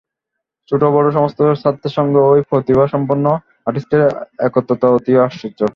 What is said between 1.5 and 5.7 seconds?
ছাত্রের সঙ্গে এই প্রতিভাসম্পন্ন আর্টিস্টের একাত্মকতা অতি আশ্চর্য।